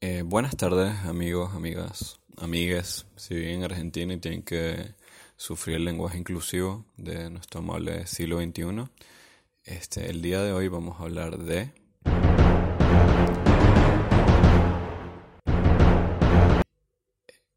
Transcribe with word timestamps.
Eh, 0.00 0.22
buenas 0.24 0.56
tardes, 0.56 0.94
amigos, 1.06 1.52
amigas, 1.54 2.20
amigues. 2.36 3.04
Si 3.16 3.34
viven 3.34 3.56
en 3.56 3.64
Argentina 3.64 4.14
y 4.14 4.18
tienen 4.18 4.44
que 4.44 4.94
sufrir 5.36 5.74
el 5.74 5.84
lenguaje 5.84 6.16
inclusivo 6.16 6.84
de 6.96 7.28
nuestro 7.30 7.58
amable 7.58 8.06
siglo 8.06 8.40
XXI, 8.40 8.84
este, 9.64 10.08
el 10.08 10.22
día 10.22 10.40
de 10.40 10.52
hoy 10.52 10.68
vamos 10.68 11.00
a 11.00 11.02
hablar 11.02 11.38
de. 11.38 11.72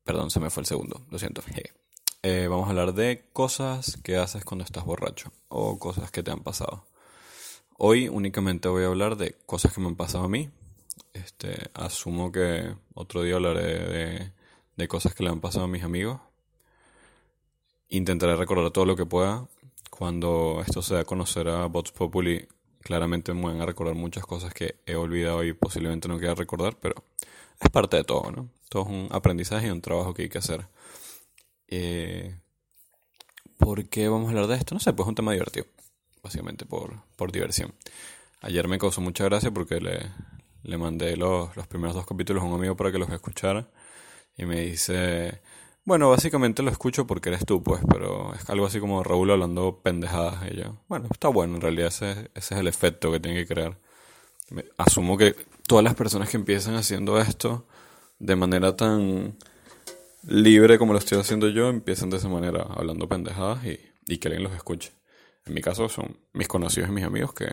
Perdón, 0.04 0.32
se 0.32 0.40
me 0.40 0.50
fue 0.50 0.62
el 0.62 0.68
segundo, 0.68 1.06
lo 1.12 1.20
siento. 1.20 1.44
Eh, 2.24 2.48
vamos 2.48 2.66
a 2.66 2.70
hablar 2.72 2.96
de 2.96 3.24
cosas 3.34 4.00
que 4.04 4.18
haces 4.18 4.44
cuando 4.44 4.66
estás 4.66 4.84
borracho 4.84 5.32
o 5.48 5.78
cosas 5.78 6.10
que 6.10 6.24
te 6.24 6.32
han 6.32 6.42
pasado. 6.42 6.88
Hoy 7.78 8.10
únicamente 8.10 8.68
voy 8.68 8.84
a 8.84 8.88
hablar 8.88 9.16
de 9.16 9.36
cosas 9.46 9.72
que 9.74 9.80
me 9.80 9.90
han 9.90 9.96
pasado 9.96 10.24
a 10.24 10.28
mí. 10.28 10.50
Este, 11.14 11.70
asumo 11.74 12.32
que 12.32 12.76
otro 12.94 13.24
día 13.24 13.36
hablaré 13.36 14.32
de, 14.76 14.88
cosas 14.88 15.14
que 15.14 15.24
le 15.24 15.30
han 15.30 15.42
pasado 15.42 15.66
a 15.66 15.68
mis 15.68 15.84
amigos. 15.84 16.20
Intentaré 17.90 18.36
recordar 18.36 18.72
todo 18.72 18.86
lo 18.86 18.96
que 18.96 19.06
pueda. 19.06 19.48
Cuando 19.90 20.64
esto 20.66 20.82
sea 20.82 21.04
conocer 21.04 21.48
a 21.50 21.68
Bots 21.68 21.92
Populi, 21.92 22.48
claramente 22.80 23.34
me 23.34 23.44
van 23.44 23.62
a 23.62 23.66
recordar 23.66 23.94
muchas 23.94 24.26
cosas 24.26 24.54
que 24.54 24.76
he 24.86 24.96
olvidado 24.96 25.44
y 25.44 25.54
posiblemente 25.54 26.08
no 26.08 26.18
quiera 26.18 26.34
recordar, 26.34 26.78
pero 26.80 26.96
es 27.60 27.70
parte 27.70 27.98
de 27.98 28.04
todo, 28.04 28.32
¿no? 28.32 28.50
Todo 28.70 28.84
es 28.84 28.90
un 28.90 29.08
aprendizaje 29.12 29.68
y 29.68 29.70
un 29.70 29.82
trabajo 29.82 30.14
que 30.14 30.24
hay 30.24 30.30
que 30.30 30.40
hacer. 30.40 30.68
Eh, 31.68 32.36
¿Por 33.58 33.88
qué 33.88 34.08
vamos 34.08 34.28
a 34.28 34.30
hablar 34.32 34.48
de 34.48 34.56
esto? 34.56 34.74
No 34.74 34.80
sé, 34.80 34.94
pues 34.94 35.06
es 35.06 35.10
un 35.10 35.16
tema 35.16 35.34
divertido 35.34 35.68
básicamente 36.22 36.66
por, 36.66 37.02
por 37.16 37.32
diversión. 37.32 37.74
Ayer 38.42 38.68
me 38.68 38.80
causó 38.80 39.02
mucha 39.02 39.24
gracia 39.26 39.52
porque 39.52 39.80
le, 39.80 40.12
le 40.64 40.78
mandé 40.78 41.18
los, 41.18 41.56
los 41.56 41.68
primeros 41.68 41.96
dos 41.96 42.06
capítulos 42.06 42.44
a 42.44 42.46
un 42.46 42.54
amigo 42.54 42.76
para 42.76 42.92
que 42.92 42.98
los 42.98 43.10
escuchara 43.10 43.70
y 44.38 44.46
me 44.46 44.62
dice, 44.62 45.42
bueno, 45.84 46.10
básicamente 46.10 46.64
lo 46.64 46.72
escucho 46.72 47.08
porque 47.08 47.30
eres 47.30 47.46
tú, 47.46 47.64
pues, 47.64 47.82
pero 47.88 48.34
es 48.36 48.50
algo 48.50 48.66
así 48.66 48.80
como 48.80 49.04
Raúl 49.04 49.32
hablando 49.32 49.82
pendejadas. 49.84 50.52
Y 50.52 50.58
yo, 50.58 50.78
bueno, 50.88 51.08
está 51.12 51.28
bueno, 51.30 51.56
en 51.56 51.62
realidad 51.62 51.88
ese, 51.88 52.32
ese 52.36 52.56
es 52.56 52.60
el 52.60 52.68
efecto 52.68 53.12
que 53.12 53.20
tiene 53.20 53.40
que 53.46 53.54
crear. 53.54 53.78
asumo 54.78 55.18
que 55.18 55.36
todas 55.68 55.84
las 55.84 55.96
personas 55.96 56.30
que 56.30 56.38
empiezan 56.38 56.76
haciendo 56.76 57.20
esto 57.20 57.68
de 58.20 58.36
manera 58.36 58.76
tan 58.76 59.38
libre 60.24 60.78
como 60.78 60.94
lo 60.94 61.00
estoy 61.00 61.20
haciendo 61.20 61.50
yo, 61.50 61.70
empiezan 61.70 62.10
de 62.10 62.18
esa 62.18 62.30
manera, 62.30 62.64
hablando 62.70 63.08
pendejadas 63.10 63.66
y, 63.66 63.80
y 64.08 64.18
que 64.20 64.28
alguien 64.28 64.44
los 64.44 64.54
escuche. 64.54 64.94
En 65.46 65.54
mi 65.56 65.62
caso 65.62 65.90
son 65.90 66.18
mis 66.34 66.48
conocidos 66.48 66.90
y 66.90 66.94
mis 66.94 67.04
amigos 67.04 67.34
que 67.34 67.48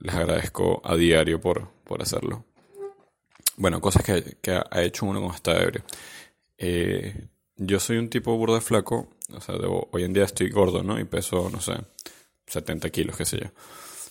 les 0.00 0.14
agradezco 0.14 0.80
a 0.84 0.96
diario 0.96 1.40
por, 1.40 1.68
por 1.84 2.02
hacerlo. 2.02 2.44
Bueno, 3.56 3.80
cosas 3.80 4.04
que, 4.04 4.52
ha 4.52 4.82
hecho 4.82 5.06
uno 5.06 5.20
con 5.20 5.34
esta 5.34 5.60
ebrio. 5.60 5.82
Eh, 6.56 7.28
yo 7.56 7.80
soy 7.80 7.98
un 7.98 8.08
tipo 8.08 8.36
burdo 8.36 8.54
de 8.54 8.60
flaco, 8.60 9.08
o 9.32 9.40
sea, 9.40 9.56
hoy 9.90 10.04
en 10.04 10.12
día 10.12 10.24
estoy 10.24 10.50
gordo, 10.50 10.82
¿no? 10.82 10.98
Y 10.98 11.04
peso, 11.04 11.50
no 11.50 11.60
sé, 11.60 11.74
70 12.46 12.90
kilos, 12.90 13.16
qué 13.16 13.24
sé 13.24 13.38
yo. 13.38 13.46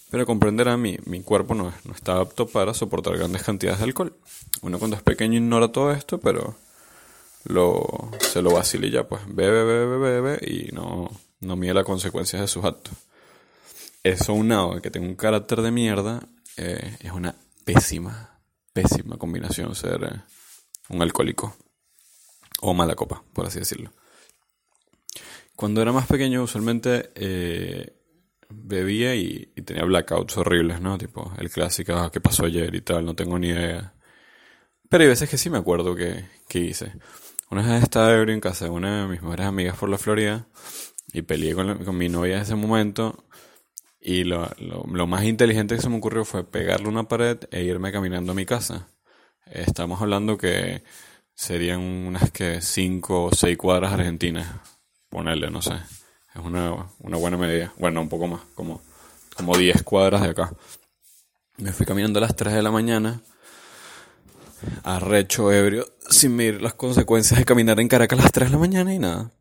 Pero 0.10 0.26
comprenderá, 0.26 0.78
mi, 0.78 0.98
mi 1.06 1.22
cuerpo 1.22 1.54
no, 1.54 1.74
no 1.84 1.94
está 1.94 2.20
apto 2.20 2.48
para 2.48 2.74
soportar 2.74 3.18
grandes 3.18 3.44
cantidades 3.44 3.80
de 3.80 3.86
alcohol. 3.86 4.16
Uno 4.62 4.80
cuando 4.80 4.96
es 4.96 5.04
pequeño 5.04 5.38
ignora 5.38 5.72
todo 5.72 5.92
esto, 5.92 6.20
pero 6.20 6.56
lo, 7.46 8.12
se 8.20 8.42
lo 8.42 8.52
vacila 8.52 8.88
y 8.88 8.92
ya, 8.92 9.08
pues 9.08 9.22
bebe, 9.28 9.64
bebe, 9.64 9.98
bebe 9.98 10.40
y 10.46 10.72
no, 10.74 11.10
no 11.42 11.56
mide 11.56 11.74
las 11.74 11.86
consecuencias 11.86 12.42
de 12.42 12.48
sus 12.48 12.64
actos. 12.64 12.94
Eso 14.08 14.34
unado 14.34 14.82
que 14.82 14.90
tengo 14.90 15.06
un 15.06 15.16
carácter 15.16 15.62
de 15.62 15.70
mierda, 15.70 16.22
eh, 16.56 16.96
es 17.02 17.12
una 17.12 17.36
pésima, 17.66 18.40
pésima 18.72 19.18
combinación 19.18 19.76
ser 19.76 20.02
eh, 20.02 20.22
un 20.88 21.02
alcohólico. 21.02 21.58
O 22.62 22.74
mala 22.74 22.96
copa, 22.96 23.22
por 23.34 23.46
así 23.46 23.60
decirlo. 23.60 23.92
Cuando 25.58 25.82
era 25.82 25.92
más 25.92 26.08
pequeño, 26.08 26.42
usualmente 26.42 27.12
eh, 27.16 27.98
bebía 28.50 29.14
y, 29.14 29.46
tenía 29.66 29.84
blackouts 29.84 30.38
horribles, 30.38 30.80
¿no? 30.80 30.98
Tipo, 30.98 31.34
el 31.38 31.50
clásico, 31.50 31.94
ah, 31.94 32.10
¿qué 32.10 32.22
pasó 32.22 32.46
ayer 32.46 32.74
y 32.74 32.82
tal? 32.82 33.06
No 33.06 33.14
tengo 33.14 33.38
ni 33.38 33.50
idea. 33.50 33.94
Pero 34.90 35.04
hay 35.04 35.10
veces 35.10 35.30
que 35.30 35.38
sí 35.38 35.50
me 35.50 35.58
acuerdo 35.58 35.96
que, 35.96 36.26
que 36.48 36.60
hice. 36.60 36.94
Una 37.50 37.62
vez 37.62 37.84
estaba 37.84 38.14
ebrio 38.14 38.34
en 38.34 38.40
casa 38.40 38.66
de 38.66 38.72
una 38.72 39.02
de 39.02 39.08
mis 39.10 39.22
mejores 39.22 39.46
amigas 39.46 39.78
por 39.78 39.90
la 39.90 39.98
Florida 39.98 40.48
y 41.12 41.22
peleé 41.24 41.54
con, 41.54 41.98
mi 41.98 42.10
novia 42.10 42.38
en 42.38 42.42
ese 42.44 42.56
momento. 42.56 43.26
Y 44.00 44.24
lo, 44.24 44.50
lo, 44.60 45.08
más 45.08 45.24
inteligente 45.24 45.76
que 45.76 45.82
se 45.82 45.90
me 45.90 45.98
ocurrió 45.98 46.24
fue 46.24 46.44
pegarle 46.44 46.88
una 46.88 47.08
pared 47.08 47.38
e 47.52 47.64
irme 47.64 47.92
caminando 47.92 48.32
a 48.32 48.36
mi 48.36 48.46
casa. 48.46 48.88
Estamos 49.46 50.02
hablando 50.02 50.38
que 50.38 50.84
serían 51.34 51.82
unas 51.82 52.32
que 52.32 52.62
5 52.62 53.26
o 53.26 53.32
6 53.32 53.58
cuadras 53.58 53.94
argentinas. 53.94 54.48
Ponerle, 55.10 55.50
no 55.50 55.62
sé. 55.62 55.74
Es 56.36 56.42
una, 56.44 56.90
una 57.00 57.18
buena 57.18 57.38
medida. 57.38 57.74
Bueno, 57.78 58.02
un 58.02 58.10
poco 58.10 58.28
más, 58.28 58.42
como, 58.54 58.82
como 59.36 59.58
10 59.58 59.84
cuadras 59.84 60.22
de 60.22 60.30
acá. 60.30 60.54
Me 61.58 61.74
fui 61.74 61.86
caminando 61.86 62.20
a 62.20 62.22
las 62.22 62.36
3 62.36 62.54
de 62.54 62.62
la 62.62 62.70
mañana, 62.70 63.22
arrecho, 64.84 65.52
ebrio, 65.52 65.88
sin 66.08 66.36
medir 66.36 66.62
las 66.62 66.76
consecuencias 66.76 67.40
de 67.40 67.46
caminar 67.46 67.80
en 67.80 67.88
Caracas 67.88 68.20
a 68.20 68.22
las 68.24 68.32
3 68.32 68.50
de 68.50 68.54
la 68.54 68.60
mañana 68.60 68.94
y 68.94 69.00
nada. 69.00 69.32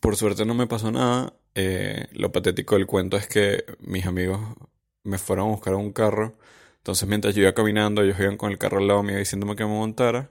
Por 0.00 0.16
suerte 0.16 0.44
no 0.44 0.54
me 0.54 0.66
pasó 0.66 0.90
nada. 0.90 1.32
Eh, 1.54 2.06
lo 2.12 2.32
patético 2.32 2.74
del 2.76 2.86
cuento 2.86 3.16
es 3.16 3.26
que 3.28 3.64
mis 3.80 4.06
amigos 4.06 4.40
me 5.04 5.18
fueron 5.18 5.48
a 5.48 5.50
buscar 5.52 5.74
un 5.74 5.92
carro. 5.92 6.38
Entonces 6.78 7.08
mientras 7.08 7.34
yo 7.34 7.42
iba 7.42 7.54
caminando, 7.54 8.02
ellos 8.02 8.18
iban 8.20 8.36
con 8.36 8.50
el 8.52 8.58
carro 8.58 8.78
al 8.78 8.86
lado 8.88 9.02
mío 9.02 9.18
diciéndome 9.18 9.56
que 9.56 9.64
me 9.64 9.70
montara. 9.70 10.30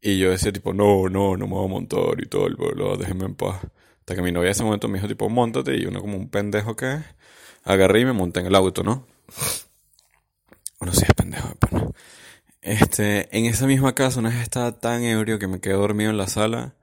Y 0.00 0.18
yo 0.18 0.30
decía 0.30 0.52
tipo, 0.52 0.72
no, 0.74 1.08
no, 1.08 1.36
no 1.36 1.46
me 1.46 1.54
voy 1.54 1.64
a 1.66 1.68
montar 1.68 2.20
y 2.22 2.26
todo 2.28 2.46
el 2.46 2.56
pueblo, 2.56 2.96
déjenme 2.96 3.24
en 3.26 3.34
paz. 3.34 3.60
Hasta 4.00 4.14
que 4.14 4.22
mi 4.22 4.32
novia 4.32 4.48
en 4.48 4.52
ese 4.52 4.64
momento 4.64 4.88
me 4.88 4.98
dijo 4.98 5.08
tipo, 5.08 5.28
montate. 5.28 5.76
Y 5.76 5.86
uno 5.86 6.00
como 6.00 6.16
un 6.16 6.28
pendejo 6.30 6.76
que 6.76 7.00
agarré 7.64 8.00
y 8.00 8.04
me 8.06 8.12
monté 8.12 8.40
en 8.40 8.46
el 8.46 8.54
auto, 8.54 8.82
¿no? 8.84 9.06
Bueno, 10.78 10.94
sí 10.94 11.04
es 11.06 11.14
pendejo, 11.14 11.54
pero 11.60 11.92
Este, 12.62 13.36
en 13.36 13.46
esa 13.46 13.66
misma 13.66 13.94
casa 13.96 14.20
una 14.20 14.30
vez 14.30 14.40
estaba 14.42 14.72
tan 14.80 15.04
ebrio 15.04 15.40
que 15.40 15.48
me 15.48 15.60
quedé 15.60 15.74
dormido 15.74 16.10
en 16.10 16.18
la 16.18 16.28
sala 16.28 16.75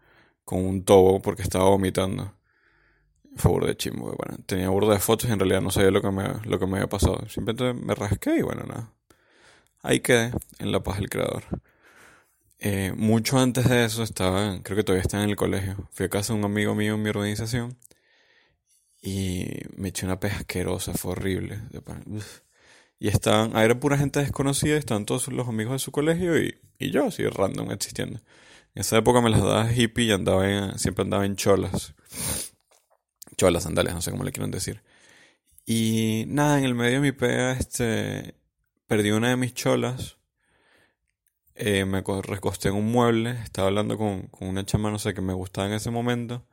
con 0.45 0.65
un 0.65 0.83
tobo 0.83 1.21
porque 1.21 1.41
estaba 1.41 1.65
vomitando. 1.65 2.33
Fue 3.35 3.65
de 3.65 3.75
chimbo. 3.75 4.15
Tenía 4.45 4.69
burda 4.69 4.93
de 4.93 4.99
fotos 4.99 5.29
y 5.29 5.33
en 5.33 5.39
realidad 5.39 5.61
no 5.61 5.71
sabía 5.71 5.91
lo 5.91 6.01
que 6.01 6.11
me, 6.11 6.23
lo 6.45 6.59
que 6.59 6.67
me 6.67 6.77
había 6.77 6.89
pasado. 6.89 7.27
Simplemente 7.29 7.73
me 7.73 7.95
rasqué 7.95 8.37
y 8.37 8.41
bueno, 8.41 8.63
nada. 8.63 8.93
Ahí 9.81 9.99
quedé, 9.99 10.31
en 10.59 10.71
la 10.71 10.81
paz 10.83 10.97
del 10.99 11.09
creador. 11.09 11.43
Eh, 12.59 12.93
mucho 12.95 13.39
antes 13.39 13.67
de 13.67 13.83
eso 13.85 14.03
estaba, 14.03 14.59
creo 14.63 14.77
que 14.77 14.83
todavía 14.83 15.01
estaba 15.01 15.23
en 15.23 15.31
el 15.31 15.35
colegio. 15.35 15.89
Fui 15.91 16.05
a 16.05 16.09
casa 16.09 16.33
de 16.33 16.39
un 16.39 16.45
amigo 16.45 16.75
mío 16.75 16.95
en 16.95 17.03
mi 17.03 17.09
organización 17.09 17.77
y 19.01 19.45
me 19.75 19.89
eché 19.89 20.05
una 20.05 20.19
pez 20.19 20.33
asquerosa, 20.33 20.93
fue 20.93 21.11
horrible. 21.11 21.59
Y 23.03 23.09
estaban, 23.09 23.53
era 23.57 23.77
pura 23.77 23.97
gente 23.97 24.21
desconocida, 24.21 24.77
estaban 24.77 25.05
todos 25.05 25.27
los 25.27 25.49
amigos 25.49 25.73
de 25.73 25.79
su 25.79 25.91
colegio 25.91 26.41
y, 26.41 26.57
y 26.79 26.89
yo 26.89 27.07
así 27.07 27.27
random 27.27 27.71
existiendo. 27.71 28.21
En 28.75 28.79
esa 28.79 28.97
época 28.97 29.19
me 29.19 29.29
las 29.29 29.41
daba 29.41 29.69
hippie 29.73 30.05
y 30.05 30.11
andaba 30.13 30.49
en, 30.49 30.79
siempre 30.79 31.03
andaba 31.03 31.25
en 31.25 31.35
cholas. 31.35 31.95
Cholas, 33.35 33.63
sandalias, 33.63 33.93
no 33.93 34.01
sé 34.01 34.11
cómo 34.11 34.23
le 34.23 34.31
quieren 34.31 34.51
decir. 34.51 34.83
Y 35.65 36.23
nada, 36.29 36.57
en 36.59 36.63
el 36.63 36.75
medio 36.75 36.93
de 36.93 36.99
mi 37.01 37.11
pega, 37.11 37.51
este, 37.51 38.35
perdí 38.87 39.11
una 39.11 39.31
de 39.31 39.35
mis 39.35 39.53
cholas. 39.53 40.15
Eh, 41.55 41.83
me 41.83 42.03
recosté 42.21 42.69
en 42.69 42.75
un 42.75 42.89
mueble, 42.89 43.31
estaba 43.43 43.67
hablando 43.67 43.97
con, 43.97 44.29
una 44.39 44.65
chama, 44.65 44.91
no 44.91 44.97
sé, 44.97 45.13
que 45.13 45.19
me 45.19 45.33
gustaba 45.33 45.67
en 45.67 45.73
ese 45.73 45.91
momento. 45.91 46.45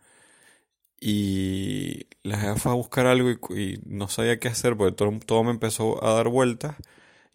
Y 1.01 2.07
la 2.23 2.39
jefa 2.39 2.57
fue 2.57 2.73
a 2.73 2.75
buscar 2.75 3.07
algo 3.07 3.31
y, 3.31 3.81
no 3.87 4.09
sabía 4.09 4.39
qué 4.39 4.49
hacer 4.49 4.77
porque 4.77 4.95
todo, 4.95 5.11
todo, 5.27 5.45
me 5.45 5.51
empezó 5.51 6.05
a 6.05 6.15
dar 6.15 6.29
vueltas 6.29 6.77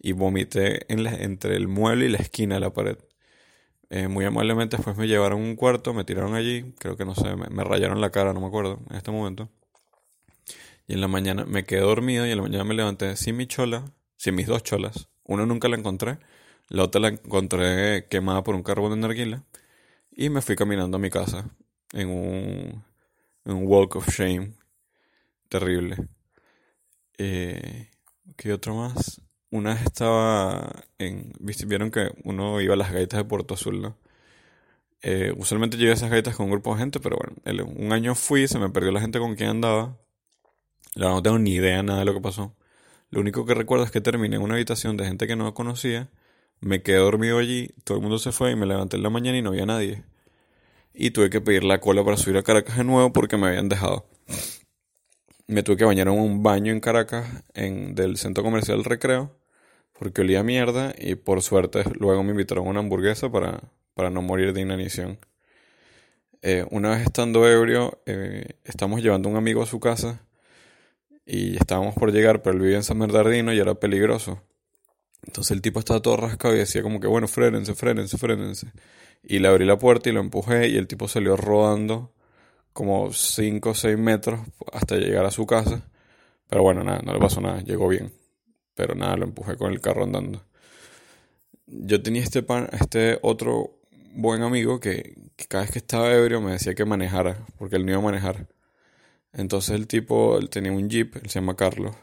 y 0.00 0.12
vomité 0.12 0.92
en 0.92 1.06
entre 1.06 1.56
el 1.56 1.68
mueble 1.68 2.06
y 2.06 2.10
la 2.10 2.18
esquina 2.18 2.56
de 2.56 2.60
la 2.60 2.72
pared. 2.72 2.98
Eh, 3.90 4.08
muy 4.08 4.24
amablemente 4.24 4.76
después 4.76 4.96
me 4.96 5.06
llevaron 5.06 5.40
a 5.42 5.44
un 5.44 5.56
cuarto, 5.56 5.94
me 5.94 6.04
tiraron 6.04 6.34
allí, 6.34 6.74
creo 6.78 6.96
que 6.96 7.04
no 7.04 7.14
sé, 7.14 7.36
me, 7.36 7.64
rayaron 7.64 8.00
la 8.00 8.10
cara, 8.10 8.32
no 8.32 8.40
me 8.40 8.46
acuerdo, 8.48 8.80
en 8.90 8.96
este 8.96 9.10
momento. 9.12 9.48
Y 10.88 10.94
en 10.94 11.00
la 11.00 11.08
mañana 11.08 11.44
me 11.44 11.64
quedé 11.64 11.80
dormido 11.80 12.26
y 12.26 12.30
en 12.30 12.36
la 12.36 12.42
mañana 12.42 12.64
me 12.64 12.74
levanté 12.74 13.16
sin 13.16 13.36
mi 13.36 13.46
chola, 13.46 13.84
sin 14.16 14.34
mis 14.34 14.46
dos 14.46 14.62
cholas. 14.62 15.08
Una 15.24 15.46
nunca 15.46 15.68
la 15.68 15.76
encontré, 15.76 16.18
la 16.68 16.84
otra 16.84 17.00
la 17.00 17.08
encontré 17.08 18.06
quemada 18.08 18.42
por 18.44 18.54
un 18.54 18.62
carbón 18.62 18.92
de 18.92 18.98
narguila. 18.98 19.44
Y 20.12 20.30
me 20.30 20.42
fui 20.42 20.56
caminando 20.56 20.96
a 20.96 21.00
mi 21.00 21.10
casa 21.10 21.50
en 21.92 22.08
un, 22.10 22.84
un 23.46 23.66
walk 23.66 23.96
of 23.96 24.08
shame 24.08 24.52
terrible. 25.48 25.96
Eh, 27.18 27.90
¿Qué 28.36 28.52
otro 28.52 28.74
más? 28.74 29.20
una 29.50 29.74
vez 29.74 29.82
estaba 29.84 30.70
en. 30.98 31.32
Vieron 31.40 31.90
que 31.90 32.10
uno 32.24 32.60
iba 32.60 32.74
a 32.74 32.76
las 32.76 32.92
gaitas 32.92 33.18
de 33.18 33.24
Puerto 33.24 33.54
Azul, 33.54 33.80
¿no? 33.80 33.96
Eh, 35.02 35.32
usualmente 35.36 35.76
a 35.88 35.92
esas 35.92 36.10
gaitas 36.10 36.34
con 36.36 36.46
un 36.46 36.52
grupo 36.52 36.72
de 36.74 36.80
gente, 36.80 37.00
pero 37.00 37.16
bueno, 37.16 37.64
un 37.76 37.92
año 37.92 38.14
fui, 38.14 38.48
se 38.48 38.58
me 38.58 38.70
perdió 38.70 38.90
la 38.92 39.00
gente 39.00 39.18
con 39.18 39.36
quien 39.36 39.50
andaba. 39.50 39.98
La 40.94 41.08
no 41.10 41.22
tengo 41.22 41.38
ni 41.38 41.52
idea 41.54 41.82
nada 41.82 42.00
de 42.00 42.04
lo 42.06 42.14
que 42.14 42.20
pasó. 42.20 42.54
Lo 43.10 43.20
único 43.20 43.46
que 43.46 43.54
recuerdo 43.54 43.84
es 43.84 43.90
que 43.90 44.00
terminé 44.00 44.36
en 44.36 44.42
una 44.42 44.54
habitación 44.54 44.96
de 44.96 45.06
gente 45.06 45.26
que 45.26 45.36
no 45.36 45.54
conocía, 45.54 46.10
Me 46.60 46.82
quedé 46.82 46.98
dormido 46.98 47.38
allí, 47.38 47.70
todo 47.84 47.98
el 47.98 48.02
mundo 48.02 48.18
se 48.18 48.32
fue 48.32 48.52
y 48.52 48.56
me 48.56 48.66
levanté 48.66 48.96
en 48.96 49.02
la 49.04 49.10
mañana 49.10 49.38
y 49.38 49.42
no 49.42 49.50
había 49.50 49.66
nadie. 49.66 50.04
Y 50.98 51.10
tuve 51.10 51.28
que 51.28 51.42
pedir 51.42 51.62
la 51.62 51.78
cola 51.78 52.02
para 52.02 52.16
subir 52.16 52.38
a 52.38 52.42
Caracas 52.42 52.78
de 52.78 52.84
nuevo 52.84 53.12
porque 53.12 53.36
me 53.36 53.48
habían 53.48 53.68
dejado. 53.68 54.06
Me 55.46 55.62
tuve 55.62 55.76
que 55.76 55.84
bañar 55.84 56.08
en 56.08 56.14
un 56.14 56.42
baño 56.42 56.72
en 56.72 56.80
Caracas, 56.80 57.44
en, 57.52 57.94
del 57.94 58.16
centro 58.16 58.42
comercial 58.42 58.82
Recreo, 58.82 59.36
porque 59.98 60.22
olía 60.22 60.42
mierda 60.42 60.94
y 60.98 61.14
por 61.14 61.42
suerte 61.42 61.84
luego 62.00 62.24
me 62.24 62.30
invitaron 62.30 62.66
a 62.66 62.70
una 62.70 62.80
hamburguesa 62.80 63.30
para, 63.30 63.60
para 63.92 64.08
no 64.08 64.22
morir 64.22 64.54
de 64.54 64.62
inanición. 64.62 65.18
Eh, 66.40 66.64
una 66.70 66.90
vez 66.90 67.02
estando 67.02 67.46
ebrio, 67.46 68.00
eh, 68.06 68.54
estamos 68.64 69.02
llevando 69.02 69.28
a 69.28 69.32
un 69.32 69.38
amigo 69.38 69.62
a 69.62 69.66
su 69.66 69.80
casa 69.80 70.20
y 71.26 71.56
estábamos 71.56 71.94
por 71.94 72.10
llegar, 72.10 72.40
pero 72.40 72.56
él 72.56 72.62
vivía 72.62 72.76
en 72.76 72.84
San 72.84 72.98
Bernardino 72.98 73.52
y 73.52 73.58
era 73.58 73.74
peligroso. 73.74 74.42
Entonces 75.26 75.50
el 75.50 75.62
tipo 75.62 75.80
estaba 75.80 76.00
todo 76.00 76.16
rascado 76.16 76.54
y 76.54 76.58
decía 76.58 76.82
como 76.82 77.00
que, 77.00 77.06
bueno, 77.06 77.28
frénense, 77.28 77.74
frénense, 77.74 78.16
frénense. 78.16 78.72
Y 79.22 79.40
le 79.40 79.48
abrí 79.48 79.66
la 79.66 79.78
puerta 79.78 80.08
y 80.08 80.12
lo 80.12 80.20
empujé 80.20 80.68
y 80.68 80.76
el 80.76 80.86
tipo 80.86 81.08
salió 81.08 81.36
rodando 81.36 82.12
como 82.72 83.12
5 83.12 83.70
o 83.70 83.74
6 83.74 83.98
metros 83.98 84.40
hasta 84.72 84.96
llegar 84.96 85.24
a 85.24 85.30
su 85.30 85.46
casa. 85.46 85.82
Pero 86.48 86.62
bueno, 86.62 86.84
nada, 86.84 87.00
no 87.04 87.12
le 87.12 87.18
pasó 87.18 87.40
nada, 87.40 87.60
llegó 87.62 87.88
bien. 87.88 88.12
Pero 88.74 88.94
nada, 88.94 89.16
lo 89.16 89.24
empujé 89.24 89.56
con 89.56 89.72
el 89.72 89.80
carro 89.80 90.04
andando. 90.04 90.44
Yo 91.66 92.02
tenía 92.02 92.22
este, 92.22 92.42
pan, 92.42 92.68
este 92.72 93.18
otro 93.22 93.80
buen 94.14 94.42
amigo 94.42 94.78
que, 94.80 95.14
cada 95.48 95.64
vez 95.64 95.72
que 95.72 95.78
estaba 95.78 96.12
ebrio 96.14 96.40
me 96.40 96.52
decía 96.52 96.74
que 96.74 96.84
manejara, 96.84 97.44
porque 97.58 97.76
él 97.76 97.84
no 97.84 97.92
iba 97.92 98.00
a 98.00 98.04
manejar. 98.04 98.46
Entonces 99.32 99.74
el 99.74 99.86
tipo, 99.86 100.38
él 100.38 100.50
tenía 100.50 100.72
un 100.72 100.88
jeep, 100.88 101.16
él 101.16 101.28
se 101.30 101.40
llama 101.40 101.56
Carlos. 101.56 101.96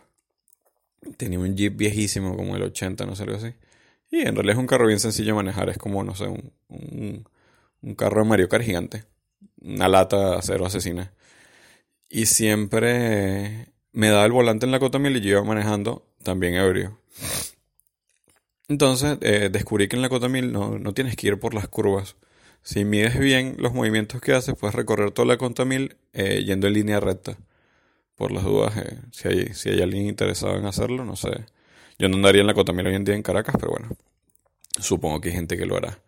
Tenía 1.18 1.40
un 1.40 1.56
jeep 1.56 1.76
viejísimo, 1.76 2.36
como 2.36 2.56
el 2.56 2.64
80, 2.64 3.06
no 3.06 3.16
sé, 3.16 3.24
algo 3.24 3.38
así. 3.38 3.54
Y 4.12 4.22
en 4.22 4.36
realidad 4.36 4.56
es 4.56 4.60
un 4.60 4.68
carro 4.68 4.88
bien 4.88 5.00
sencillo 5.00 5.30
de 5.30 5.36
manejar, 5.36 5.70
es 5.70 5.78
como, 5.78 6.04
no 6.04 6.16
sé, 6.16 6.26
un, 6.28 6.52
un, 7.82 7.96
carro 7.96 8.24
de 8.24 8.30
Mario 8.30 8.50
Kart 8.50 8.64
gigante. 8.64 9.04
Una 9.62 9.88
lata 9.88 10.38
acero 10.38 10.66
asesina. 10.66 11.14
Y 12.10 12.28
siempre 12.28 13.70
me 13.92 14.10
daba 14.10 14.26
el 14.26 14.32
volante 14.32 14.66
en 14.66 14.72
la 14.72 14.80
cota 14.80 15.00
mil 15.00 15.16
y 15.16 15.22
yo 15.22 15.30
iba 15.32 15.44
manejando 15.44 16.06
también 16.24 16.56
ebrio. 16.56 17.00
Entonces 18.68 19.18
eh, 19.22 19.50
descubrí 19.52 19.88
que 19.88 19.96
en 19.96 20.02
la 20.02 20.10
cota 20.10 20.30
1000 20.30 20.52
no, 20.52 20.80
no, 20.80 20.94
tienes 20.94 21.16
que 21.16 21.28
ir 21.28 21.40
por 21.40 21.54
las 21.54 21.68
curvas. 21.68 22.16
Si 22.62 22.86
mides 22.86 23.20
bien 23.20 23.56
los 23.60 23.74
movimientos 23.74 24.22
que 24.22 24.34
haces, 24.34 24.56
puedes 24.58 24.76
recorrer 24.76 25.12
toda 25.12 25.28
la 25.28 25.38
cota 25.38 25.66
1000 25.66 25.98
eh, 26.14 26.44
yendo 26.46 26.68
en 26.68 26.74
línea 26.74 27.00
recta. 27.00 27.38
Por 28.16 28.32
las 28.32 28.44
dudas, 28.44 28.78
eh, 28.78 29.00
si, 29.12 29.28
hay, 29.28 29.54
si 29.54 29.70
hay 29.70 29.82
alguien 29.82 30.08
interesado 30.08 30.56
en 30.56 30.66
hacerlo, 30.66 31.04
no 31.06 31.16
sé. 31.16 31.46
Yo 31.98 32.10
no 32.10 32.16
andaría 32.18 32.42
en 32.42 32.48
la 32.48 32.54
cota 32.54 32.74
1000 32.74 32.88
hoy 32.88 32.96
en 32.96 33.04
día 33.04 33.16
en 33.16 33.24
Caracas, 33.24 33.56
pero 33.60 33.72
bueno, 33.72 33.90
supongo 34.80 35.22
que 35.22 35.30
hay 35.30 35.36
gente 35.36 35.58
que 35.58 35.66
lo 35.66 35.78
hará. 35.78 36.00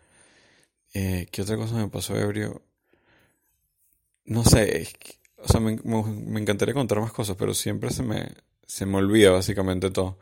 ¿Qué 0.94 1.42
otra 1.42 1.58
cosa 1.58 1.76
me 1.76 1.90
pasó 1.90 2.16
ebrio? 2.16 2.62
No 4.26 4.44
sé, 4.46 4.88
o 5.38 5.48
sea, 5.48 5.60
me, 5.60 5.78
me, 5.84 6.40
encantaría 6.40 6.74
contar 6.74 7.02
más 7.02 7.12
cosas, 7.12 7.36
pero 7.38 7.54
siempre 7.54 7.92
se 7.92 8.02
me, 8.02 8.32
se 8.66 8.86
me 8.86 8.98
olvida 8.98 9.32
básicamente 9.32 9.92
todo. 9.92 10.18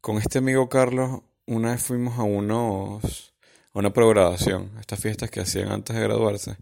Con 0.00 0.18
este 0.18 0.38
amigo 0.38 0.68
Carlos 0.68 1.22
una 1.48 1.70
vez 1.70 1.82
fuimos 1.82 2.18
a 2.18 2.22
unos 2.22 3.32
a 3.72 3.78
una 3.78 3.92
programación, 3.92 4.70
estas 4.80 5.00
fiestas 5.00 5.30
que 5.30 5.40
hacían 5.40 5.72
antes 5.72 5.96
de 5.96 6.02
graduarse. 6.02 6.56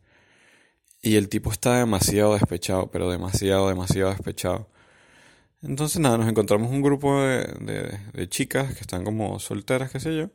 Y 1.06 1.14
el 1.14 1.28
tipo 1.28 1.52
estaba 1.52 1.78
demasiado 1.78 2.34
despechado, 2.34 2.90
pero 2.90 3.08
demasiado, 3.08 3.68
demasiado 3.68 4.10
despechado. 4.10 4.68
Entonces 5.62 6.00
nada, 6.00 6.18
nos 6.18 6.28
encontramos 6.28 6.68
un 6.72 6.82
grupo 6.82 7.22
de, 7.22 8.00
de, 8.12 8.28
chicas 8.28 8.74
que 8.74 8.80
están 8.80 9.04
como 9.04 9.38
solteras, 9.38 9.92
qué 9.92 10.00
sé 10.00 10.16
yo. 10.16 10.30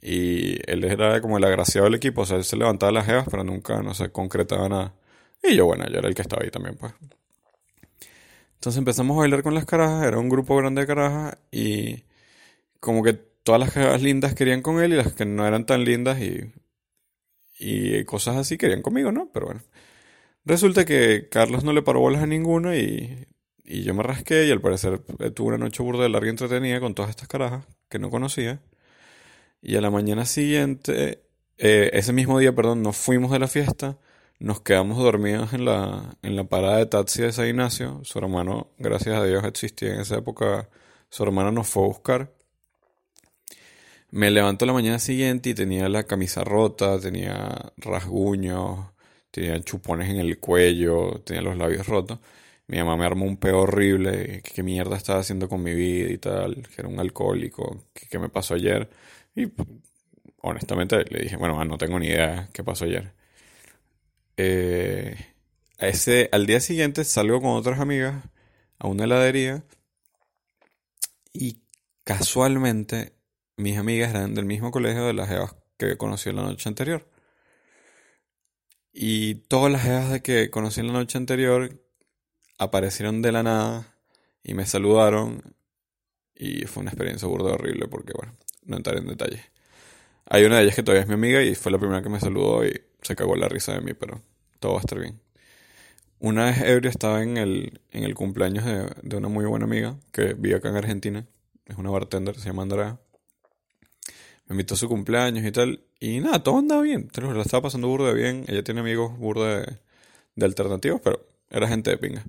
Y 0.00 0.58
él 0.70 0.84
era 0.84 1.20
como 1.20 1.36
el 1.36 1.44
agraciado 1.44 1.84
del 1.84 1.96
equipo, 1.96 2.22
o 2.22 2.26
sea, 2.26 2.38
él 2.38 2.44
se 2.44 2.56
levantaba 2.56 2.90
las 2.90 3.04
jevas, 3.04 3.26
pero 3.30 3.44
nunca, 3.44 3.82
no 3.82 3.92
se 3.92 4.10
concretaba 4.10 4.66
nada. 4.70 4.94
Y 5.42 5.54
yo, 5.56 5.66
bueno, 5.66 5.86
yo 5.86 5.98
era 5.98 6.08
el 6.08 6.14
que 6.14 6.22
estaba 6.22 6.42
ahí 6.42 6.50
también, 6.50 6.76
pues. 6.78 6.94
Entonces 8.54 8.78
empezamos 8.78 9.14
a 9.14 9.20
bailar 9.20 9.42
con 9.42 9.52
las 9.52 9.66
carajas, 9.66 10.06
era 10.06 10.18
un 10.18 10.30
grupo 10.30 10.56
grande 10.56 10.80
de 10.80 10.86
carajas 10.86 11.36
y 11.52 12.04
como 12.80 13.02
que 13.02 13.12
todas 13.12 13.60
las 13.60 13.72
carajas 13.72 14.00
lindas 14.00 14.34
querían 14.34 14.62
con 14.62 14.80
él 14.82 14.94
y 14.94 14.96
las 14.96 15.12
que 15.12 15.26
no 15.26 15.46
eran 15.46 15.66
tan 15.66 15.84
lindas 15.84 16.18
y, 16.18 16.50
y 17.58 18.04
cosas 18.06 18.36
así 18.36 18.56
querían 18.56 18.80
conmigo, 18.80 19.12
¿no? 19.12 19.28
Pero 19.34 19.46
bueno. 19.48 19.60
Resulta 20.44 20.84
que 20.84 21.28
Carlos 21.30 21.64
no 21.64 21.72
le 21.72 21.82
paró 21.82 22.00
bolas 22.00 22.22
a 22.22 22.26
ninguna 22.26 22.76
y, 22.76 23.26
y 23.64 23.82
yo 23.82 23.92
me 23.94 24.02
rasqué 24.02 24.46
y 24.46 24.50
al 24.50 24.62
parecer 24.62 25.00
tuve 25.34 25.48
una 25.48 25.58
noche 25.58 25.82
burda 25.82 26.04
de 26.04 26.08
larga 26.08 26.30
entretenida 26.30 26.80
con 26.80 26.94
todas 26.94 27.10
estas 27.10 27.28
carajas 27.28 27.66
que 27.90 27.98
no 27.98 28.10
conocía. 28.10 28.62
Y 29.60 29.76
a 29.76 29.80
la 29.80 29.90
mañana 29.90 30.24
siguiente, 30.24 31.22
eh, 31.58 31.90
ese 31.92 32.12
mismo 32.12 32.38
día, 32.38 32.54
perdón, 32.54 32.82
nos 32.82 32.96
fuimos 32.96 33.30
de 33.30 33.40
la 33.40 33.48
fiesta, 33.48 33.98
nos 34.38 34.60
quedamos 34.62 34.98
dormidos 34.98 35.52
en 35.52 35.64
la, 35.66 36.16
en 36.22 36.36
la 36.36 36.44
parada 36.44 36.78
de 36.78 36.86
taxi 36.86 37.22
de 37.22 37.32
San 37.32 37.48
Ignacio. 37.48 38.00
Su 38.04 38.18
hermano, 38.18 38.70
gracias 38.78 39.16
a 39.16 39.24
Dios, 39.24 39.44
existía 39.44 39.94
en 39.94 40.00
esa 40.00 40.16
época. 40.16 40.70
Su 41.10 41.24
hermano 41.24 41.52
nos 41.52 41.68
fue 41.68 41.84
a 41.84 41.88
buscar. 41.88 42.32
Me 44.10 44.30
levanto 44.30 44.64
la 44.64 44.72
mañana 44.72 44.98
siguiente 44.98 45.50
y 45.50 45.54
tenía 45.54 45.88
la 45.90 46.04
camisa 46.04 46.42
rota, 46.44 46.98
tenía 46.98 47.72
rasguños, 47.76 48.86
tenía 49.30 49.60
chupones 49.62 50.08
en 50.10 50.16
el 50.16 50.38
cuello, 50.40 51.20
tenía 51.24 51.42
los 51.42 51.56
labios 51.56 51.86
rotos. 51.86 52.18
Mi 52.66 52.78
mamá 52.78 52.96
me 52.96 53.06
armó 53.06 53.24
un 53.26 53.38
peo 53.38 53.60
horrible, 53.60 54.42
qué 54.42 54.62
mierda 54.62 54.96
estaba 54.96 55.20
haciendo 55.20 55.48
con 55.48 55.62
mi 55.62 55.74
vida 55.74 56.10
y 56.12 56.18
tal, 56.18 56.66
que 56.68 56.80
era 56.80 56.88
un 56.88 57.00
alcohólico, 57.00 57.86
qué 57.94 58.18
me 58.18 58.28
pasó 58.28 58.54
ayer. 58.54 58.90
Y 59.34 59.50
honestamente 60.42 61.04
le 61.10 61.22
dije, 61.22 61.36
bueno, 61.36 61.62
no 61.64 61.78
tengo 61.78 61.98
ni 61.98 62.08
idea 62.08 62.48
qué 62.52 62.64
pasó 62.64 62.84
ayer. 62.84 63.12
Eh, 64.36 65.16
ese, 65.78 66.28
al 66.32 66.46
día 66.46 66.60
siguiente 66.60 67.04
salgo 67.04 67.40
con 67.40 67.50
otras 67.52 67.80
amigas 67.80 68.24
a 68.78 68.88
una 68.88 69.04
heladería 69.04 69.64
y 71.32 71.62
casualmente 72.04 73.12
mis 73.56 73.78
amigas 73.78 74.10
eran 74.10 74.34
del 74.34 74.44
mismo 74.44 74.70
colegio 74.70 75.06
de 75.06 75.12
las 75.14 75.30
evas 75.30 75.54
que 75.76 75.96
conocí 75.96 76.32
la 76.32 76.42
noche 76.42 76.68
anterior. 76.68 77.07
Y 78.92 79.36
todas 79.36 79.70
las 79.70 79.86
evas 79.86 80.10
de 80.10 80.22
que 80.22 80.50
conocí 80.50 80.82
la 80.82 80.92
noche 80.92 81.18
anterior 81.18 81.80
aparecieron 82.58 83.22
de 83.22 83.32
la 83.32 83.42
nada 83.42 83.96
y 84.42 84.54
me 84.54 84.66
saludaron. 84.66 85.54
Y 86.34 86.66
fue 86.66 86.82
una 86.82 86.90
experiencia 86.90 87.28
burda 87.28 87.52
horrible 87.52 87.88
porque, 87.88 88.12
bueno, 88.16 88.36
no 88.64 88.76
entraré 88.76 89.00
en 89.00 89.08
detalle. 89.08 89.42
Hay 90.26 90.44
una 90.44 90.58
de 90.58 90.64
ellas 90.64 90.76
que 90.76 90.82
todavía 90.82 91.02
es 91.02 91.08
mi 91.08 91.14
amiga 91.14 91.42
y 91.42 91.54
fue 91.54 91.72
la 91.72 91.78
primera 91.78 92.02
que 92.02 92.08
me 92.08 92.20
saludó 92.20 92.64
y 92.66 92.80
se 93.02 93.16
cagó 93.16 93.36
la 93.36 93.48
risa 93.48 93.72
de 93.72 93.80
mí, 93.80 93.94
pero 93.94 94.22
todo 94.60 94.72
va 94.72 94.78
a 94.78 94.82
estar 94.82 94.98
bien. 94.98 95.20
Una 96.20 96.46
vez 96.46 96.60
ebrio 96.62 96.90
estaba 96.90 97.22
en 97.22 97.36
el, 97.36 97.80
en 97.92 98.04
el 98.04 98.14
cumpleaños 98.14 98.64
de, 98.64 98.90
de 99.02 99.16
una 99.16 99.28
muy 99.28 99.46
buena 99.46 99.64
amiga 99.66 99.96
que 100.12 100.34
vive 100.34 100.56
acá 100.56 100.68
en 100.68 100.76
Argentina. 100.76 101.26
Es 101.66 101.76
una 101.76 101.90
bartender, 101.90 102.36
se 102.38 102.46
llama 102.46 102.62
Andrea 102.62 102.98
me 104.48 104.54
invitó 104.54 104.74
a 104.74 104.76
su 104.78 104.88
cumpleaños 104.88 105.44
y 105.44 105.52
tal. 105.52 105.80
Y 106.00 106.20
nada, 106.20 106.42
todo 106.42 106.58
andaba 106.58 106.82
bien. 106.82 107.10
La 107.14 107.42
estaba 107.42 107.62
pasando 107.62 107.86
burda 107.88 108.12
bien. 108.12 108.44
Ella 108.48 108.64
tiene 108.64 108.80
amigos 108.80 109.16
burda 109.18 109.60
de, 110.34 110.44
alternativos, 110.44 111.00
pero 111.04 111.24
era 111.50 111.68
gente 111.68 111.90
de 111.90 111.98
pinga. 111.98 112.24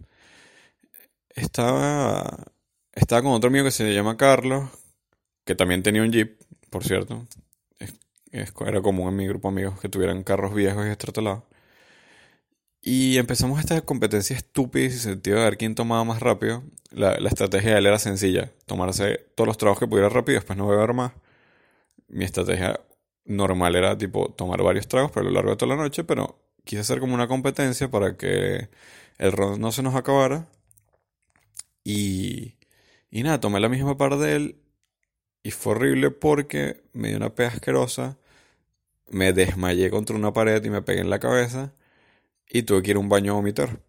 Estaba, 1.30 2.52
estaba 2.94 3.22
con 3.22 3.32
otro 3.32 3.48
amigo 3.48 3.66
que 3.66 3.72
se 3.72 3.94
llama 3.94 4.18
Carlos, 4.18 4.70
que 5.46 5.56
también 5.56 5.82
tenía 5.82 6.02
un 6.02 6.12
Jeep, 6.12 6.38
por 6.70 6.84
cierto. 6.84 7.26
era 8.32 8.82
común 8.82 9.08
en 9.08 9.16
mi 9.16 9.28
grupo 9.28 9.48
de 9.50 9.54
amigos 9.54 9.80
que 9.80 9.88
tuvieran 9.88 10.24
carros 10.24 10.54
viejos 10.54 10.86
y 10.88 10.90
estratolados. 10.90 11.44
Y 12.82 13.18
empezamos 13.18 13.60
esta 13.60 13.80
competencia 13.82 14.36
estúpida 14.36 14.86
y 14.86 14.90
sentido 14.92 15.38
de 15.38 15.46
ver 15.46 15.58
quién 15.58 15.76
tomaba 15.76 16.04
más 16.04 16.20
rápido. 16.20 16.64
La, 16.92 17.18
la 17.20 17.30
estrategia 17.30 17.74
de 17.74 17.78
él 17.78 17.86
era 17.86 18.00
sencilla: 18.00 18.52
tomarse 18.66 19.26
todos 19.36 19.48
los 19.48 19.58
trabajos 19.58 19.80
que 19.80 19.88
pudiera 19.88 20.10
rápido, 20.10 20.40
después 20.40 20.58
no 20.58 20.68
beber 20.68 20.94
más 20.94 21.14
mi 22.10 22.26
estrategia 22.26 22.80
normal 23.26 23.76
era 23.76 23.98
tipo 23.98 24.32
tomar 24.34 24.62
varios 24.64 24.88
tragos 24.88 25.12
pero 25.12 25.28
a 25.28 25.30
lo 25.30 25.36
largo 25.36 25.52
de 25.52 25.58
toda 25.58 25.76
la 25.76 25.82
noche, 25.82 26.04
pero 26.04 26.40
quise 26.66 26.82
hacer 26.82 27.00
como 27.00 27.14
una 27.14 27.28
competencia 27.28 27.90
para 27.90 28.18
que 28.18 28.70
el 29.18 29.32
ron 29.32 29.60
no 29.62 29.72
se 29.72 29.84
nos 29.84 29.96
acabara. 29.96 30.48
Y, 31.84 32.56
y 33.10 33.24
nada, 33.24 33.40
tomé 33.40 33.60
la 33.60 33.70
misma 33.70 33.98
par 33.98 34.18
de 34.18 34.36
él 34.36 34.56
y 35.44 35.52
fue 35.52 35.74
horrible 35.74 36.12
porque 36.12 36.84
me 36.94 37.10
dio 37.10 37.18
una 37.18 37.34
pega 37.36 37.50
asquerosa, 37.50 38.18
me 39.10 39.34
desmayé 39.34 39.90
contra 39.90 40.16
una 40.16 40.34
pared 40.34 40.64
y 40.64 40.70
me 40.70 40.82
pegué 40.82 41.02
en 41.02 41.10
la 41.10 41.20
cabeza 41.20 41.74
y 42.50 42.64
tuve 42.64 42.84
que 42.84 42.92
ir 42.92 42.98
a 42.98 43.00
un 43.00 43.10
baño 43.10 43.34
a 43.34 43.36
vomitar. 43.36 43.80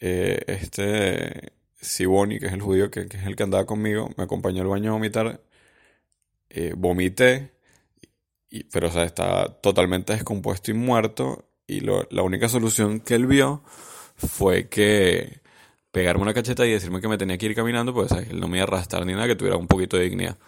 Eh, 0.00 0.40
este 0.46 1.52
Siboni, 1.80 2.38
que 2.38 2.46
es 2.46 2.52
el 2.52 2.62
judío 2.62 2.90
que, 2.90 3.08
que, 3.08 3.16
es 3.18 3.26
el 3.26 3.36
que 3.36 3.42
andaba 3.44 3.66
conmigo, 3.66 4.10
me 4.16 4.24
acompañó 4.24 4.62
al 4.62 4.68
baño 4.68 4.90
a 4.90 4.94
vomitar 4.94 5.40
eh, 6.50 6.74
vomité, 6.76 7.54
y, 8.50 8.64
pero 8.64 8.88
o 8.88 8.90
sea, 8.90 9.04
estaba 9.04 9.60
totalmente 9.60 10.12
descompuesto 10.12 10.70
y 10.70 10.74
muerto. 10.74 11.44
Y 11.66 11.80
la 11.80 12.22
única 12.22 12.48
solución 12.48 13.00
que 13.00 13.14
él 13.14 13.26
vio 13.26 13.62
fue 14.16 14.70
que 14.70 15.42
pegarme 15.90 16.22
una 16.22 16.32
cacheta 16.32 16.66
y 16.66 16.70
decirme 16.70 17.00
que 17.00 17.08
me 17.08 17.18
tenía 17.18 17.36
que 17.36 17.46
ir 17.46 17.54
caminando, 17.54 17.92
pues 17.92 18.10
él 18.12 18.40
no 18.40 18.48
me 18.48 18.58
iba 18.58 18.64
a 18.64 18.68
arrastrar 18.68 19.04
ni 19.04 19.12
nada, 19.12 19.26
que 19.26 19.36
tuviera 19.36 19.56
un 19.56 19.66
poquito 19.66 19.96
de 19.96 20.04
dignidad. 20.04 20.38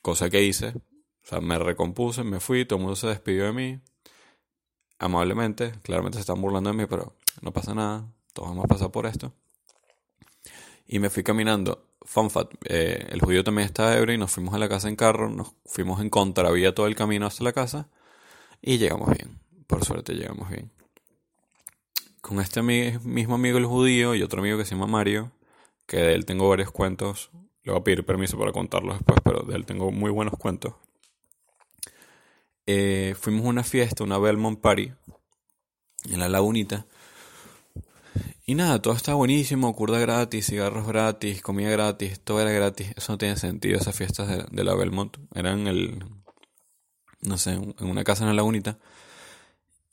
Cosa 0.00 0.30
que 0.30 0.42
hice. 0.42 0.68
O 0.68 1.26
sea, 1.26 1.40
me 1.40 1.58
recompuse, 1.58 2.24
me 2.24 2.40
fui, 2.40 2.64
todo 2.64 2.78
el 2.78 2.82
mundo 2.84 2.96
se 2.96 3.06
despidió 3.08 3.44
de 3.44 3.52
mí. 3.52 3.80
Amablemente, 4.98 5.72
claramente 5.82 6.16
se 6.16 6.20
están 6.20 6.40
burlando 6.40 6.70
de 6.70 6.76
mí, 6.76 6.86
pero 6.88 7.16
no 7.42 7.52
pasa 7.52 7.74
nada. 7.74 8.10
Todos 8.32 8.52
hemos 8.52 8.66
pasado 8.66 8.90
por 8.90 9.06
esto. 9.06 9.34
Y 10.86 10.98
me 10.98 11.10
fui 11.10 11.22
caminando. 11.22 11.89
Fun 12.02 12.28
eh, 12.64 13.06
el 13.10 13.20
judío 13.20 13.44
también 13.44 13.66
estaba 13.66 13.96
ebrio 13.96 14.14
y 14.14 14.18
nos 14.18 14.32
fuimos 14.32 14.54
a 14.54 14.58
la 14.58 14.68
casa 14.68 14.88
en 14.88 14.96
carro. 14.96 15.28
Nos 15.28 15.54
fuimos 15.66 16.00
en 16.00 16.10
contravía 16.10 16.74
todo 16.74 16.86
el 16.86 16.96
camino 16.96 17.26
hasta 17.26 17.44
la 17.44 17.52
casa. 17.52 17.88
Y 18.62 18.78
llegamos 18.78 19.10
bien. 19.10 19.38
Por 19.66 19.84
suerte 19.84 20.14
llegamos 20.14 20.48
bien. 20.50 20.70
Con 22.20 22.40
este 22.40 22.62
mismo 22.62 23.34
amigo 23.34 23.58
el 23.58 23.66
judío 23.66 24.14
y 24.14 24.22
otro 24.22 24.40
amigo 24.40 24.58
que 24.58 24.64
se 24.64 24.74
llama 24.74 24.86
Mario, 24.86 25.32
que 25.86 25.96
de 25.96 26.14
él 26.14 26.26
tengo 26.26 26.48
varios 26.48 26.70
cuentos. 26.70 27.30
Le 27.62 27.72
voy 27.72 27.80
a 27.80 27.84
pedir 27.84 28.04
permiso 28.04 28.38
para 28.38 28.52
contarlos 28.52 28.96
después, 28.96 29.20
pero 29.22 29.42
de 29.42 29.56
él 29.56 29.66
tengo 29.66 29.90
muy 29.90 30.10
buenos 30.10 30.34
cuentos. 30.38 30.74
Eh, 32.66 33.14
fuimos 33.18 33.46
a 33.46 33.48
una 33.48 33.64
fiesta, 33.64 34.04
una 34.04 34.18
Belmont 34.18 34.60
Party, 34.60 34.92
en 36.10 36.20
la 36.20 36.28
lagunita. 36.28 36.86
Y 38.50 38.56
nada, 38.56 38.82
todo 38.82 38.94
estaba 38.94 39.16
buenísimo, 39.16 39.72
curda 39.76 40.00
gratis, 40.00 40.46
cigarros 40.46 40.84
gratis, 40.84 41.40
comida 41.40 41.70
gratis, 41.70 42.18
todo 42.18 42.40
era 42.40 42.50
gratis. 42.50 42.92
Eso 42.96 43.12
no 43.12 43.18
tiene 43.18 43.36
sentido, 43.36 43.78
esas 43.78 43.94
fiestas 43.94 44.26
de, 44.26 44.44
de 44.50 44.64
la 44.64 44.74
Belmont. 44.74 45.18
Eran 45.36 45.68
el, 45.68 46.04
no 47.20 47.38
sé, 47.38 47.52
en 47.52 47.74
una 47.78 48.02
casa 48.02 48.24
en 48.24 48.30
la 48.30 48.34
lagunita. 48.34 48.76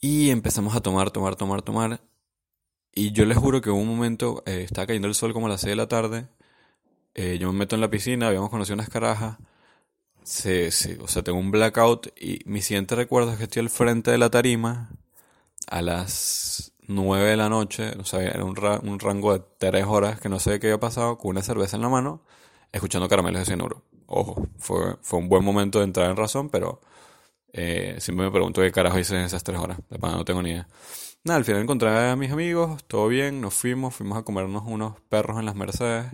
Y 0.01 0.31
empezamos 0.31 0.75
a 0.75 0.81
tomar, 0.81 1.11
tomar, 1.11 1.35
tomar, 1.35 1.61
tomar. 1.61 2.01
Y 2.95 3.11
yo 3.11 3.25
les 3.27 3.37
juro 3.37 3.61
que 3.61 3.69
hubo 3.69 3.79
un 3.79 3.89
momento, 3.89 4.41
eh, 4.47 4.63
estaba 4.63 4.87
cayendo 4.87 5.07
el 5.07 5.13
sol 5.13 5.33
como 5.33 5.45
a 5.45 5.49
las 5.49 5.61
6 5.61 5.73
de 5.73 5.75
la 5.75 5.87
tarde. 5.87 6.27
Eh, 7.13 7.37
yo 7.39 7.53
me 7.53 7.59
meto 7.59 7.75
en 7.75 7.81
la 7.81 7.91
piscina, 7.91 8.27
habíamos 8.27 8.49
conocido 8.49 8.73
unas 8.73 8.89
carajas. 8.89 9.37
Sí, 10.23 10.71
sí, 10.71 10.97
o 10.99 11.07
sea, 11.07 11.21
tengo 11.21 11.37
un 11.37 11.51
blackout 11.51 12.07
y 12.19 12.39
mi 12.45 12.63
siguiente 12.63 12.95
recuerdo 12.95 13.33
es 13.33 13.37
que 13.37 13.43
estoy 13.43 13.59
al 13.59 13.69
frente 13.69 14.09
de 14.09 14.17
la 14.17 14.31
tarima 14.31 14.89
a 15.67 15.83
las 15.83 16.73
9 16.87 17.29
de 17.29 17.37
la 17.37 17.49
noche, 17.49 17.91
o 17.99 18.05
sea, 18.05 18.21
era 18.21 18.43
un, 18.43 18.57
un 18.83 18.99
rango 18.99 19.33
de 19.33 19.43
3 19.57 19.85
horas 19.85 20.19
que 20.19 20.29
no 20.29 20.39
sé 20.39 20.59
qué 20.59 20.67
había 20.67 20.79
pasado, 20.79 21.17
con 21.17 21.31
una 21.31 21.41
cerveza 21.43 21.75
en 21.75 21.83
la 21.83 21.89
mano, 21.89 22.23
escuchando 22.71 23.07
caramelos 23.09 23.41
de 23.41 23.45
cianuro. 23.45 23.83
Ojo, 24.07 24.47
fue, 24.57 24.95
fue 25.01 25.19
un 25.19 25.29
buen 25.29 25.43
momento 25.43 25.79
de 25.79 25.85
entrar 25.85 26.09
en 26.09 26.17
razón, 26.17 26.49
pero 26.49 26.81
eh, 27.53 27.97
siempre 27.99 28.25
me 28.25 28.31
pregunto 28.31 28.61
qué 28.61 28.71
carajo 28.71 28.99
hice 28.99 29.15
en 29.15 29.25
esas 29.25 29.43
3 29.43 29.59
horas, 29.59 29.79
de 29.89 29.97
no 29.99 30.25
tengo 30.25 30.41
ni 30.41 30.51
idea. 30.51 30.67
Nada, 31.23 31.37
al 31.37 31.45
final 31.45 31.61
encontré 31.61 31.89
a 31.89 32.15
mis 32.15 32.31
amigos, 32.31 32.83
todo 32.85 33.07
bien, 33.07 33.41
nos 33.41 33.53
fuimos, 33.53 33.95
fuimos 33.95 34.17
a 34.17 34.23
comernos 34.23 34.63
unos 34.65 34.99
perros 35.09 35.39
en 35.39 35.45
las 35.45 35.55
Mercedes 35.55 36.13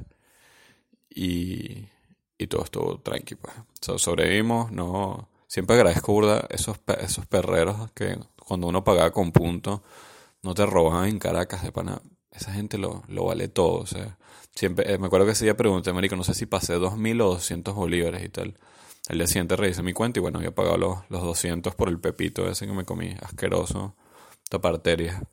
y, 1.10 1.88
y 2.38 2.48
todo 2.48 2.63
estuvo 2.63 3.00
tranqui, 3.00 3.36
pues. 3.36 3.53
sobrevivimos, 4.01 4.72
no... 4.72 5.30
Siempre 5.48 5.75
agradezco, 5.75 6.13
burda, 6.13 6.48
esos, 6.50 6.80
esos 7.00 7.27
perreros 7.27 7.92
que 7.92 8.18
cuando 8.44 8.65
uno 8.65 8.84
pagaba 8.84 9.12
con 9.12 9.32
punto, 9.32 9.84
no 10.43 10.53
te 10.53 10.65
robaban 10.65 11.09
en 11.09 11.19
Caracas 11.19 11.63
de 11.63 11.71
pana. 11.71 12.01
Esa 12.31 12.53
gente 12.53 12.77
lo, 12.77 13.03
lo 13.07 13.25
vale 13.25 13.47
todo, 13.47 13.79
o 13.79 13.85
sea. 13.85 14.17
Siempre, 14.55 14.93
eh, 14.93 14.97
me 15.00 15.07
acuerdo 15.07 15.25
que 15.25 15.31
ese 15.31 15.45
día 15.45 15.57
pregunté, 15.57 15.93
marico, 15.93 16.15
no 16.15 16.23
sé 16.23 16.35
si 16.35 16.45
pasé 16.45 16.77
2.000 16.77 17.21
o 17.21 17.25
200 17.33 17.73
bolívares 17.73 18.23
y 18.23 18.29
tal. 18.29 18.55
El 19.09 19.17
día 19.17 19.27
siguiente 19.27 19.55
revisé 19.55 19.83
mi 19.83 19.93
cuenta 19.93 20.19
y 20.19 20.21
bueno, 20.21 20.38
había 20.39 20.53
pagado 20.53 20.77
los, 20.77 21.00
los 21.09 21.21
200 21.23 21.75
por 21.75 21.89
el 21.89 22.00
pepito 22.00 22.47
ese 22.50 22.67
que 22.67 22.73
me 22.73 22.85
comí, 22.85 23.15
asqueroso 23.21 23.95
taparteria. 24.53 25.23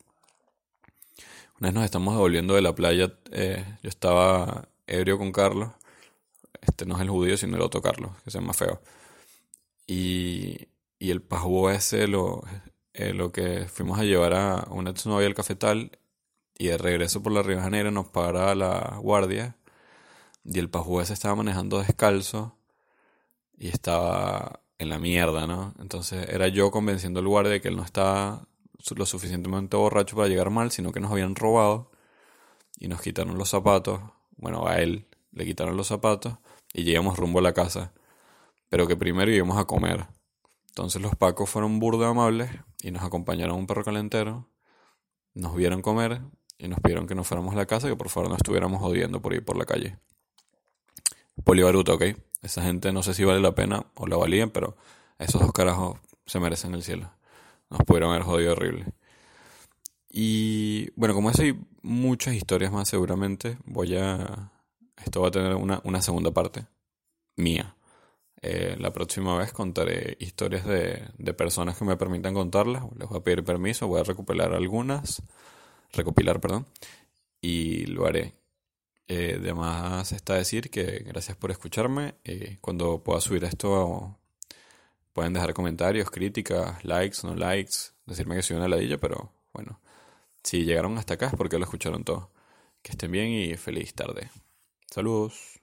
Una 1.61 1.69
vez 1.69 1.75
nos 1.75 1.85
estamos 1.85 2.15
devolviendo 2.15 2.55
de 2.55 2.63
la 2.63 2.75
playa, 2.75 3.13
eh, 3.33 3.65
yo 3.83 3.89
estaba 3.91 4.69
ebrio 4.87 5.19
con 5.19 5.31
Carlos. 5.31 5.73
Este 6.63 6.87
no 6.87 6.97
es 6.97 7.03
el 7.03 7.11
judío, 7.11 7.37
sino 7.37 7.57
el 7.57 7.63
otro 7.63 7.83
Carlos, 7.83 8.13
que 8.25 8.31
se 8.31 8.39
llama 8.39 8.55
feo. 8.55 8.81
Y, 9.87 10.69
y 10.99 11.11
el 11.11 11.21
pajú 11.21 11.69
ese 11.69 12.07
lo, 12.09 12.43
eh, 13.01 13.15
lo 13.15 13.33
que 13.33 13.67
fuimos 13.67 13.99
a 13.99 14.05
llevar 14.05 14.35
a 14.35 14.67
una 14.71 14.91
exnovia 14.91 15.27
al 15.27 15.35
cafetal 15.35 15.99
y 16.59 16.67
de 16.67 16.77
regreso 16.77 17.23
por 17.23 17.33
la 17.33 17.43
Río 17.43 17.59
Janeiro 17.59 17.91
nos 17.91 18.09
para 18.09 18.55
la 18.55 18.99
guardia 19.01 19.57
y 20.45 20.59
el 20.59 20.69
pajú 20.69 21.01
ese 21.01 21.15
estaba 21.15 21.35
manejando 21.35 21.79
descalzo 21.79 22.59
y 23.57 23.69
estaba 23.69 24.61
en 24.79 24.91
la 24.91 24.99
mierda, 24.99 25.47
¿no? 25.47 25.75
Entonces 25.79 26.29
era 26.29 26.49
yo 26.49 26.71
convenciendo 26.71 27.21
al 27.21 27.29
guardia 27.29 27.53
de 27.53 27.61
que 27.63 27.69
él 27.69 27.77
no 27.77 27.85
estaba 27.85 28.47
lo 28.95 29.07
suficientemente 29.07 29.79
borracho 29.79 30.17
para 30.17 30.29
llegar 30.29 30.51
mal, 30.51 30.71
sino 30.71 30.93
que 30.93 31.01
nos 31.01 31.11
habían 31.11 31.37
robado 31.37 31.91
y 32.79 32.89
nos 32.89 33.01
quitaron 33.01 33.39
los 33.39 33.49
zapatos. 33.49 34.01
Bueno, 34.37 34.67
a 34.67 34.79
él 34.81 35.07
le 35.33 35.47
quitaron 35.47 35.77
los 35.77 35.87
zapatos 35.87 36.37
y 36.75 36.85
llegamos 36.85 37.19
rumbo 37.19 37.39
a 37.39 37.43
la 37.43 37.55
casa. 37.55 37.93
Pero 38.69 38.87
que 38.87 38.97
primero 38.97 39.31
íbamos 39.31 39.59
a 39.59 39.65
comer. 39.65 40.07
Entonces 40.69 41.01
los 41.03 41.17
pacos 41.17 41.49
fueron 41.49 41.79
burda 41.79 42.09
amables 42.09 42.51
y 42.83 42.91
nos 42.91 43.03
acompañaron 43.03 43.57
un 43.57 43.67
perro 43.67 43.85
calentero. 43.85 44.49
Nos 45.35 45.55
vieron 45.55 45.83
comer 45.83 46.23
y 46.59 46.69
nos 46.69 46.81
pidieron 46.81 47.07
que 47.07 47.15
nos 47.15 47.27
fuéramos 47.27 47.55
a 47.55 47.57
la 47.57 47.67
casa, 47.67 47.89
que 47.89 47.97
por 47.97 48.09
favor 48.09 48.31
no 48.31 48.37
estuviéramos 48.37 48.81
jodiendo 48.81 49.21
por 49.21 49.33
ir 49.35 49.45
por 49.45 49.57
la 49.57 49.65
calle. 49.65 49.99
Polibaruta, 51.45 51.95
¿ok? 51.95 52.03
Esa 52.43 52.63
gente 52.63 52.93
no 52.93 53.03
sé 53.03 53.15
si 53.15 53.25
vale 53.25 53.41
la 53.41 53.55
pena 53.55 53.87
o 53.95 54.07
la 54.07 54.17
valían, 54.17 54.51
pero 54.51 54.77
esos 55.19 55.41
dos 55.41 55.53
carajos 55.53 55.99
se 56.27 56.41
merecen 56.41 56.75
el 56.75 56.83
cielo. 56.83 57.11
Nos 57.69 57.81
pudieron 57.83 58.11
haber 58.11 58.23
jodido 58.23 58.53
horrible. 58.53 58.87
Y 60.11 60.91
bueno, 60.97 61.15
como 61.15 61.31
eso 61.31 61.43
hay 61.43 61.59
muchas 61.83 62.35
historias 62.35 62.73
más 62.73 62.89
seguramente, 62.89 63.59
voy 63.65 63.97
a... 63.97 64.51
Esto 64.97 65.23
va 65.23 65.29
a 65.29 65.31
tener 65.31 65.55
una, 65.55 65.81
una 65.85 66.03
segunda 66.03 66.31
parte 66.31 66.67
mía. 67.37 67.75
Eh, 68.43 68.77
la 68.79 68.93
próxima 68.93 69.37
vez 69.37 69.53
contaré 69.53 70.17
historias 70.21 70.65
de, 70.65 71.09
de, 71.19 71.35
personas 71.35 71.77
que 71.77 71.85
me 71.85 71.97
permitan 71.97 72.35
contarlas. 72.35 72.85
Les 72.99 73.09
voy 73.09 73.19
a 73.19 73.23
pedir 73.23 73.45
permiso, 73.45 73.89
voy 73.89 74.01
a 74.01 74.05
recopilar 74.05 74.53
algunas. 74.55 75.23
Recopilar, 75.93 76.41
perdón. 76.41 76.67
Y 77.41 77.87
lo 77.87 78.07
haré. 78.07 78.35
Eh, 79.09 79.37
además 79.41 80.13
está 80.13 80.35
decir 80.35 80.71
que 80.71 81.01
gracias 81.07 81.37
por 81.37 81.51
escucharme. 81.51 82.15
Eh, 82.25 82.59
cuando 82.61 83.03
pueda 83.03 83.21
subir 83.21 83.45
esto 83.45 84.17
Pueden 85.13 85.33
dejar 85.33 85.55
comentarios, 85.55 86.11
críticas, 86.11 86.85
likes, 86.85 87.19
no 87.25 87.35
likes, 87.35 87.93
decirme 88.07 88.37
que 88.37 88.43
soy 88.43 88.57
una 88.57 88.69
ladilla, 88.69 88.99
pero 88.99 89.33
bueno, 89.53 89.81
si 90.43 90.65
llegaron 90.65 90.97
hasta 90.99 91.15
acá 91.15 91.27
es 91.27 91.35
porque 91.35 91.59
lo 91.59 91.65
escucharon 91.65 92.05
todo. 92.05 92.31
Que 92.83 92.93
estén 92.93 93.11
bien 93.13 93.29
y 93.29 93.57
feliz 93.57 93.93
tarde. 93.95 94.31
Saludos. 94.87 95.60